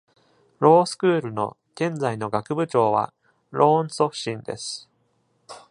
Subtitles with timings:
[0.59, 3.13] ロースクールの現在の学部長は
[3.51, 4.89] ローン・ソッシンです。